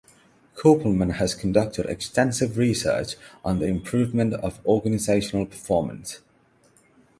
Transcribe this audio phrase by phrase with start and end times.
[0.55, 6.21] Kopelman has conducted extensive research on the improvement of organizational performance.